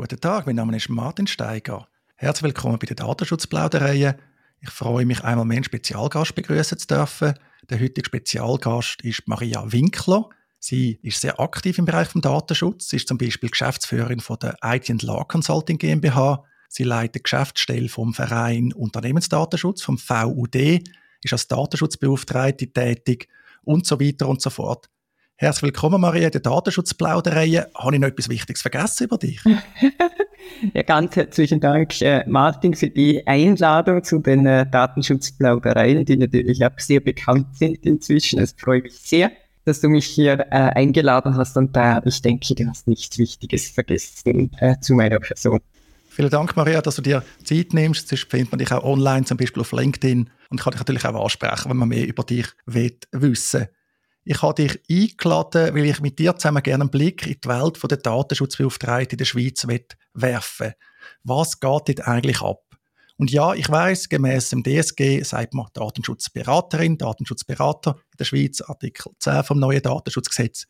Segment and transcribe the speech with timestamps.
[0.00, 1.86] Guten Tag, mein Name ist Martin Steiger.
[2.16, 4.16] Herzlich willkommen bei der Datenschutzplauderei.
[4.62, 7.34] Ich freue mich, einmal mehr einen Spezialgast begrüßen zu dürfen.
[7.68, 10.30] Der heutige Spezialgast ist Maria Winkler.
[10.58, 12.88] Sie ist sehr aktiv im Bereich des Datenschutz.
[12.88, 16.44] Sie ist zum Beispiel Geschäftsführerin von der IT Law Consulting GmbH.
[16.70, 20.56] Sie leitet die Geschäftsstelle vom Verein Unternehmensdatenschutz, vom VUD,
[21.22, 23.28] ist als Datenschutzbeauftragte tätig
[23.64, 24.88] und so weiter und so fort.
[25.42, 27.64] Herzlich willkommen, Maria, in der Datenschutzplauderei.
[27.74, 29.40] Habe ich noch etwas Wichtiges vergessen über dich?
[30.74, 36.62] ja, ganz herzlichen Dank, äh, Martin, für die Einladung zu den äh, Datenschutzplaudereien, die natürlich
[36.62, 38.38] auch sehr bekannt sind inzwischen.
[38.38, 39.32] Es freut mich sehr,
[39.64, 43.70] dass du mich hier äh, eingeladen hast und da, ich denke, du hast nichts Wichtiges
[43.70, 45.60] vergessen äh, zu meiner Person.
[46.10, 48.08] Vielen Dank, Maria, dass du dir Zeit nimmst.
[48.08, 50.28] Sonst findet man dich auch online, zum Beispiel auf LinkedIn.
[50.50, 53.68] Und kann dich natürlich auch ansprechen, wenn man mehr über dich will wissen
[54.30, 57.80] ich habe dich eingeladen, weil ich mit dir zusammen gerne einen Blick in die Welt
[57.82, 59.66] der Datenschutzbeauftragten in der Schweiz
[60.14, 60.72] werfen
[61.24, 62.62] Was geht dort eigentlich ab?
[63.16, 69.10] Und ja, ich weiß, gemäß dem DSG sagt man Datenschutzberaterin, Datenschutzberater in der Schweiz, Artikel
[69.18, 70.68] 10 vom neuen Datenschutzgesetz.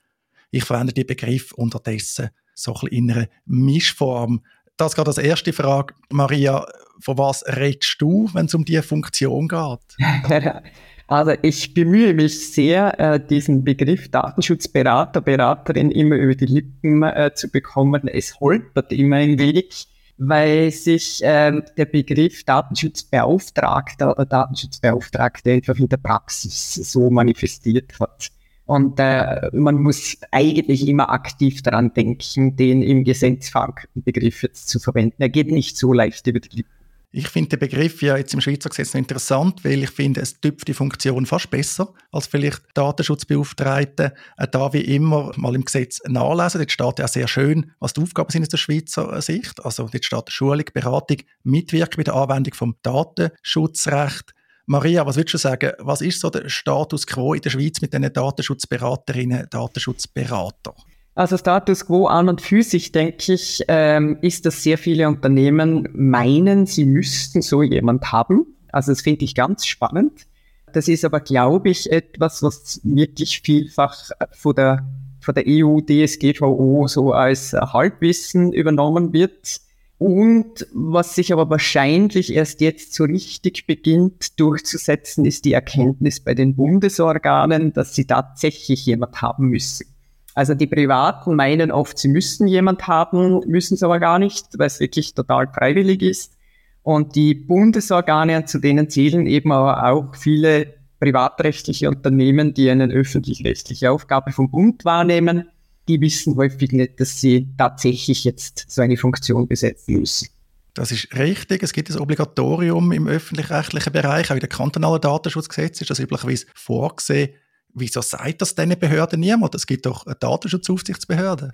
[0.50, 4.42] Ich verwende die Begriff unterdessen so ein in einer Mischform.
[4.78, 5.92] Das geht als erste Frage.
[6.08, 6.66] Maria,
[7.00, 9.98] von was redest du, wenn es um diese Funktion geht?
[11.10, 17.32] Also ich bemühe mich sehr, äh, diesen Begriff Datenschutzberater, Beraterin immer über die Lippen äh,
[17.34, 18.06] zu bekommen.
[18.06, 25.88] Es holpert immer ein wenig, weil sich äh, der Begriff Datenschutzbeauftragter oder Datenschutzbeauftragte einfach in
[25.88, 28.28] der Praxis so manifestiert hat.
[28.66, 34.68] Und äh, man muss eigentlich immer aktiv daran denken, den im Gesetz verankerten Begriff jetzt
[34.68, 35.20] zu verwenden.
[35.20, 36.79] Er geht nicht so leicht über die Lippen.
[37.12, 40.40] Ich finde den Begriff ja jetzt im Schweizer Gesetz noch interessant, weil ich finde, es
[40.40, 44.14] tüpft die Funktion fast besser als vielleicht Datenschutzbeauftragte.
[44.36, 46.60] Auch da wie immer mal im Gesetz nachlesen.
[46.60, 49.64] Dort steht ja sehr schön, was die Aufgaben sind aus der Schweizer Sicht.
[49.64, 54.32] Also dort steht Schulung, Beratung, Mitwirkung bei der Anwendung vom Datenschutzrecht.
[54.66, 57.92] Maria, was würdest du sagen, was ist so der Status quo in der Schweiz mit
[57.92, 60.74] den Datenschutzberaterinnen, Datenschutzberatern?
[61.20, 65.86] Also Status quo an und für sich, denke ich, ähm, ist, dass sehr viele Unternehmen
[65.92, 68.46] meinen, sie müssten so jemand haben.
[68.72, 70.26] Also das finde ich ganz spannend.
[70.72, 74.88] Das ist aber, glaube ich, etwas, was wirklich vielfach von der,
[75.20, 79.60] von der EU, DSGVO so als Halbwissen übernommen wird.
[79.98, 86.32] Und was sich aber wahrscheinlich erst jetzt so richtig beginnt durchzusetzen, ist die Erkenntnis bei
[86.32, 89.86] den Bundesorganen, dass sie tatsächlich jemand haben müssen.
[90.34, 94.68] Also die Privaten meinen oft, sie müssten jemand haben, müssen es aber gar nicht, weil
[94.68, 96.36] es wirklich total freiwillig ist.
[96.82, 103.90] Und die Bundesorgane, zu denen zählen eben aber auch viele privatrechtliche Unternehmen, die eine öffentlich-rechtliche
[103.90, 105.48] Aufgabe vom Bund wahrnehmen,
[105.88, 110.28] die wissen häufig nicht, dass sie tatsächlich jetzt so eine Funktion besetzen müssen.
[110.74, 111.62] Das ist richtig.
[111.62, 114.30] Es gibt das Obligatorium im öffentlich-rechtlichen Bereich.
[114.30, 117.30] Auch in der kantonalen Datenschutzgesetz ist das üblicherweise vorgesehen,
[117.74, 119.54] Wieso sagt das denn Behörden niemand?
[119.54, 121.50] Es gibt doch eine Datenschutzaufsichtsbehörde.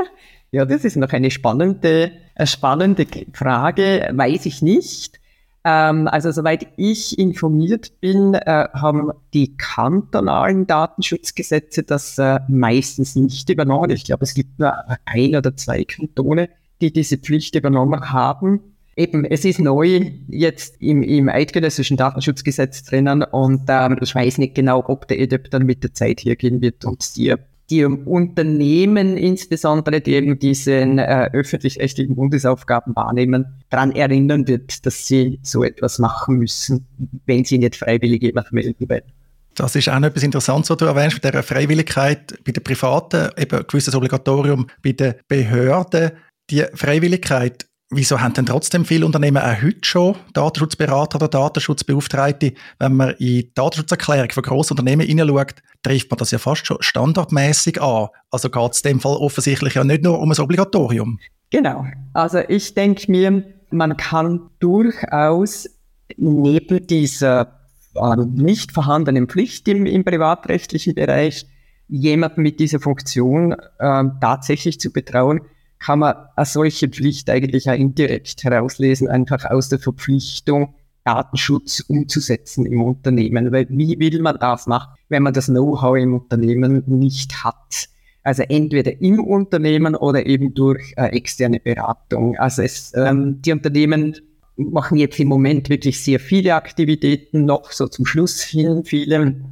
[0.50, 2.12] ja, das ist noch eine spannende,
[2.44, 5.20] spannende Frage, weiß ich nicht.
[5.62, 13.50] Ähm, also soweit ich informiert bin, äh, haben die kantonalen Datenschutzgesetze das äh, meistens nicht
[13.50, 13.90] übernommen.
[13.90, 14.72] Ich glaube, es gibt nur
[15.04, 16.48] ein oder zwei Kantone,
[16.80, 18.60] die diese Pflicht übernommen haben.
[19.00, 24.54] Eben, es ist neu jetzt im, im eidgenössischen Datenschutzgesetz drinnen und ähm, ich weiß nicht
[24.54, 27.34] genau, ob der EDEP dann mit der Zeit hier gehen wird und die,
[27.70, 35.40] die Unternehmen insbesondere, die eben diesen äh, öffentlich-rechtlichen Bundesaufgaben wahrnehmen, daran erinnern wird, dass sie
[35.42, 36.86] so etwas machen müssen,
[37.24, 39.10] wenn sie nicht freiwillig jemand melden werden.
[39.54, 43.30] Das ist auch noch etwas Interessantes, was du erwähnst, mit der Freiwilligkeit bei den Privaten,
[43.38, 46.10] eben ein gewisses Obligatorium bei den Behörden.
[46.50, 52.52] Die Freiwilligkeit Wieso haben denn trotzdem viele Unternehmen auch heute schon Datenschutzberater oder Datenschutzbeauftragte?
[52.78, 56.76] Wenn man in die Datenschutzerklärung von grossen Unternehmen hineinschaut, trifft man das ja fast schon
[56.78, 58.06] standardmäßig an.
[58.30, 61.18] Also geht es in dem Fall offensichtlich ja nicht nur um ein Obligatorium.
[61.50, 61.84] Genau.
[62.12, 65.68] Also ich denke mir, man kann durchaus
[66.16, 67.60] neben dieser
[67.96, 71.44] äh, nicht vorhandenen Pflicht im, im privatrechtlichen Bereich
[71.88, 75.40] jemanden mit dieser Funktion äh, tatsächlich zu betrauen,
[75.80, 80.74] kann man eine solche Pflicht eigentlich auch indirekt herauslesen, einfach aus der Verpflichtung,
[81.04, 83.50] Datenschutz umzusetzen im Unternehmen.
[83.52, 87.88] Weil wie will man das machen, wenn man das Know-how im Unternehmen nicht hat?
[88.22, 92.36] Also entweder im Unternehmen oder eben durch äh, externe Beratung.
[92.36, 94.14] Also es, ähm, die Unternehmen
[94.56, 99.42] machen jetzt im Moment wirklich sehr viele Aktivitäten noch so zum Schluss hin, viele,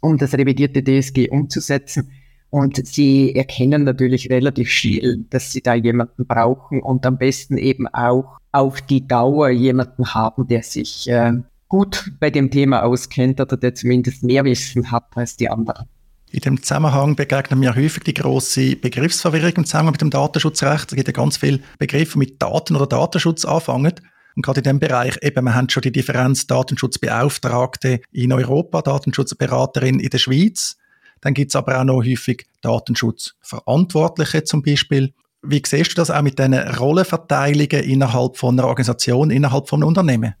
[0.00, 2.10] um das revidierte DSG umzusetzen.
[2.54, 7.88] Und sie erkennen natürlich relativ schnell, dass sie da jemanden brauchen und am besten eben
[7.88, 11.32] auch auf die Dauer jemanden haben, der sich äh,
[11.66, 15.88] gut bei dem Thema auskennt oder der zumindest mehr Wissen hat als die anderen.
[16.30, 20.92] In dem Zusammenhang begegnen mir häufig die große Begriffsverwirrung im Zusammenhang mit dem Datenschutzrecht.
[20.92, 23.94] Es gibt ja ganz viele Begriffe, mit Daten oder Datenschutz anfangen.
[24.36, 29.98] Und gerade in dem Bereich, eben, wir haben schon die Differenz Datenschutzbeauftragte in Europa, Datenschutzberaterin
[29.98, 30.76] in der Schweiz.
[31.24, 35.14] Dann gibt es aber auch noch häufig Datenschutzverantwortliche zum Beispiel.
[35.42, 39.88] Wie siehst du das auch mit diesen Rollenverteilungen innerhalb von einer Organisation, innerhalb von einem
[39.88, 40.34] Unternehmen?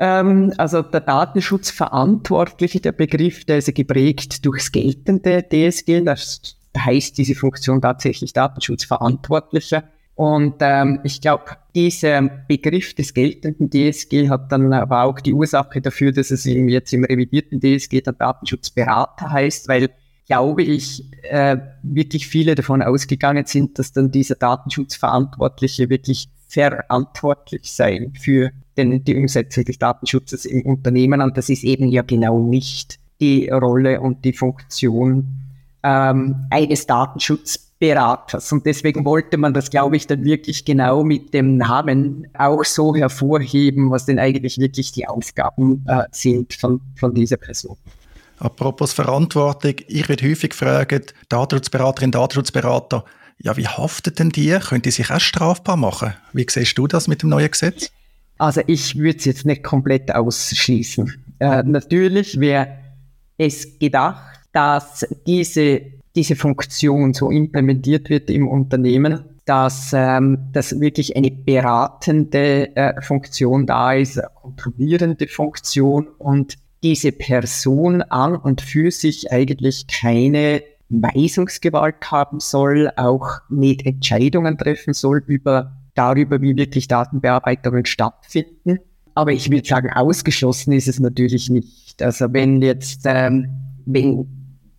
[0.00, 6.02] Ähm, also der Datenschutzverantwortliche, der Begriff, der ist ja geprägt durchs geltende DSG.
[6.04, 9.84] Das heißt diese Funktion tatsächlich Datenschutzverantwortlicher.
[10.16, 11.44] Und ähm, ich glaube,
[11.76, 16.68] dieser Begriff des geltenden DSG hat dann aber auch die Ursache dafür, dass es eben
[16.68, 19.90] jetzt im revidierten DSG der Datenschutzberater heißt, weil
[20.26, 28.12] glaube ich, äh, wirklich viele davon ausgegangen sind, dass dann dieser Datenschutzverantwortliche wirklich verantwortlich sein
[28.18, 31.20] für den, die Umsetzung des Datenschutzes im Unternehmen.
[31.20, 35.26] Und das ist eben ja genau nicht die Rolle und die Funktion
[35.82, 38.50] ähm, eines Datenschutzberaters.
[38.52, 42.94] Und deswegen wollte man das, glaube ich, dann wirklich genau mit dem Namen auch so
[42.94, 47.76] hervorheben, was denn eigentlich wirklich die Aufgaben äh, sind von, von dieser Person.
[48.38, 53.04] Apropos Verantwortung, ich werde häufig gefragt, Datenschutzberaterin, Datenschutzberater,
[53.38, 54.56] ja, wie haftet denn die?
[54.60, 56.14] Können die sich auch strafbar machen?
[56.32, 57.90] Wie siehst du das mit dem neuen Gesetz?
[58.38, 61.12] Also ich würde es jetzt nicht komplett ausschließen.
[61.38, 62.78] Äh, natürlich wäre
[63.38, 65.82] es gedacht, dass diese,
[66.14, 73.66] diese Funktion so implementiert wird im Unternehmen, dass, ähm, dass wirklich eine beratende äh, Funktion
[73.66, 82.10] da ist, eine kontrollierende Funktion und diese Person an und für sich eigentlich keine Weisungsgewalt
[82.10, 88.80] haben soll, auch nicht Entscheidungen treffen soll über, darüber, wie wirklich Datenbearbeitungen stattfinden.
[89.14, 92.02] Aber ich würde sagen, ausgeschlossen ist es natürlich nicht.
[92.02, 93.48] Also wenn jetzt, ähm,
[93.86, 94.26] wenn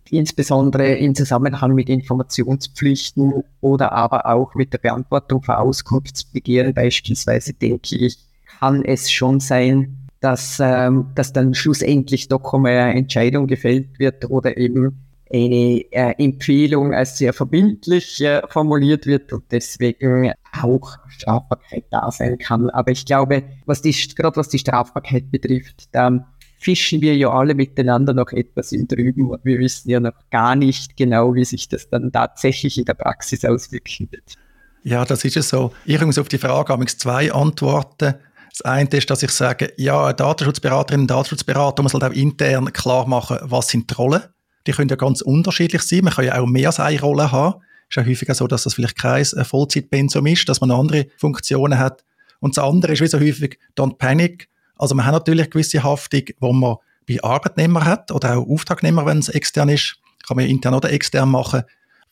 [0.08, 7.96] insbesondere im Zusammenhang mit Informationspflichten oder aber auch mit der Beantwortung von Auskunftsbegehren beispielsweise, denke
[7.96, 8.18] ich,
[8.60, 14.28] kann es schon sein, dass, ähm, dass dann schlussendlich doch einmal eine Entscheidung gefällt wird
[14.30, 15.02] oder eben
[15.32, 22.38] eine äh, Empfehlung als sehr verbindlich äh, formuliert wird und deswegen auch Strafbarkeit da sein
[22.38, 22.70] kann.
[22.70, 26.26] Aber ich glaube, was die, gerade was die Strafbarkeit betrifft, da
[26.58, 30.56] fischen wir ja alle miteinander noch etwas im Drüben und wir wissen ja noch gar
[30.56, 34.34] nicht genau, wie sich das dann tatsächlich in der Praxis auswirken wird.
[34.82, 35.72] Ja, das ist es so.
[35.84, 38.14] Ich muss auf die Frage habe zwei Antworten.
[38.58, 42.72] Das eine ist, dass ich sage, ja, eine Datenschutzberaterin, ein Datenschutzberater muss halt auch intern
[42.72, 44.22] klar machen, was sind die Rollen
[44.66, 46.00] die können ja ganz unterschiedlich sein.
[46.02, 47.62] Man kann ja auch mehr als eine Rolle haben.
[47.88, 51.78] Ist ja häufiger so, dass das vielleicht kein äh, Vollzeitpensum ist, dass man andere Funktionen
[51.78, 52.04] hat.
[52.40, 54.48] Und das andere ist wie so häufig Don't Panic.
[54.76, 56.76] Also man hat natürlich gewisse Haftung, wo man
[57.08, 59.96] bei Arbeitnehmern hat oder auch Auftragnehmer, wenn es extern ist.
[60.26, 61.62] Kann man intern oder extern machen.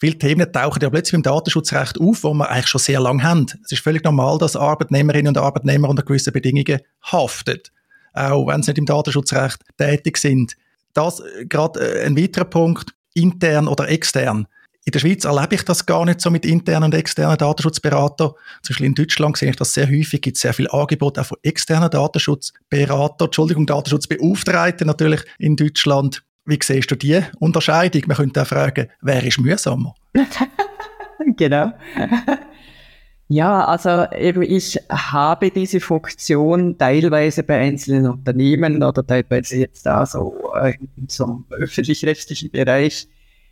[0.01, 3.47] Viele Themen tauchen ja plötzlich im Datenschutzrecht auf, wo wir eigentlich schon sehr lange haben.
[3.65, 7.61] Es ist völlig normal, dass Arbeitnehmerinnen und Arbeitnehmer unter gewissen Bedingungen haften.
[8.13, 10.57] Auch wenn sie nicht im Datenschutzrecht tätig sind.
[10.93, 14.47] Das äh, gerade äh, ein weiterer Punkt, intern oder extern.
[14.87, 18.33] In der Schweiz erlebe ich das gar nicht so mit internen und externen Datenschutzberatern.
[18.63, 20.15] Zum Beispiel in Deutschland sehe ich das sehr häufig.
[20.15, 26.23] Es gibt sehr viele Angebote auch von externen Datenschutzberatern, Entschuldigung, Datenschutzbeauftragten natürlich in Deutschland.
[26.47, 28.03] Wie siehst du die Unterscheidung?
[28.07, 29.95] Man könnte auch fragen, wer ist mühsamer?
[31.37, 31.73] genau.
[33.29, 40.05] Ja, also eben ich habe diese Funktion teilweise bei einzelnen Unternehmen oder teilweise jetzt da
[40.05, 43.09] so äh, einem öffentlich-rechtlichen Bereich.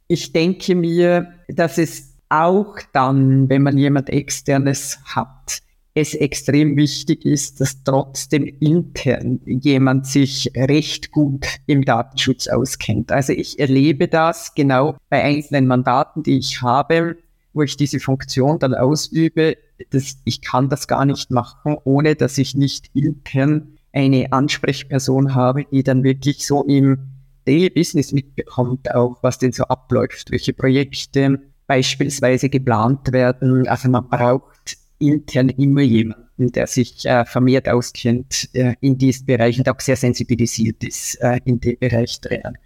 [0.08, 5.62] Ich denke mir, dass es auch dann, wenn man jemand externes hat,
[5.94, 13.12] es extrem wichtig ist, dass trotzdem intern jemand sich recht gut im Datenschutz auskennt.
[13.12, 17.16] Also ich erlebe das genau bei einzelnen Mandaten, die ich habe,
[17.52, 19.58] wo ich diese Funktion dann ausübe,
[19.90, 25.66] das, ich kann das gar nicht machen, ohne dass ich nicht intern eine Ansprechperson habe,
[25.70, 26.96] die dann wirklich so im
[27.44, 33.66] Daily Business mitbekommt, auch was denn so abläuft, welche Projekte beispielsweise geplant werden.
[33.68, 39.59] Also man braucht intern immer jemanden, der sich äh, vermehrt auskennt äh, in diesem Bereich
[39.59, 42.56] und auch sehr sensibilisiert ist äh, in dem Bereich drinnen.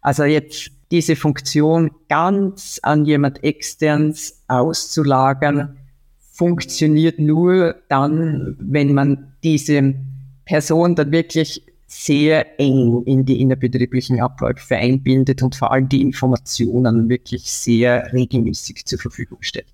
[0.00, 5.76] Also jetzt diese Funktion ganz an jemand externs auszulagern,
[6.32, 9.94] funktioniert nur dann, wenn man diese
[10.46, 17.08] Person dann wirklich sehr eng in die innerbetrieblichen Abläufe einbindet und vor allem die Informationen
[17.08, 19.66] wirklich sehr regelmäßig zur Verfügung stellt.